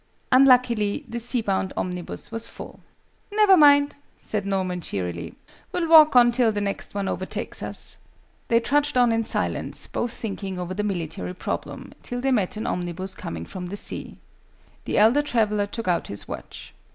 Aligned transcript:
Unluckily, 0.31 1.05
the 1.07 1.19
sea 1.19 1.41
bound 1.43 1.73
omnibus 1.77 2.31
was 2.31 2.47
full. 2.47 2.79
"Never 3.31 3.55
mind!" 3.55 3.97
said 4.19 4.47
Norman, 4.47 4.81
cheerily. 4.81 5.35
"We'll 5.71 5.87
walk 5.87 6.15
on 6.15 6.31
till 6.31 6.51
the 6.51 6.59
next 6.59 6.95
one 6.95 7.07
overtakes 7.07 7.61
us." 7.61 7.99
They 8.47 8.59
trudged 8.59 8.97
on 8.97 9.11
in 9.11 9.23
silence, 9.23 9.85
both 9.85 10.11
thinking 10.11 10.57
over 10.57 10.73
the 10.73 10.81
military 10.81 11.35
problem, 11.35 11.93
till 12.01 12.19
they 12.19 12.31
met 12.31 12.57
an 12.57 12.65
omnibus 12.65 13.13
coming 13.13 13.45
from 13.45 13.67
the 13.67 13.77
sea. 13.77 14.17
The 14.85 14.97
elder 14.97 15.21
traveller 15.21 15.67
took 15.67 15.87
out 15.87 16.07
his 16.07 16.27
watch. 16.27 16.73